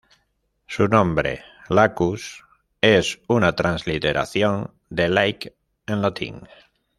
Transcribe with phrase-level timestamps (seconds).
[0.65, 2.43] Su nombre, "Lacus",
[2.81, 6.41] es una transliteración de "lake" en latín.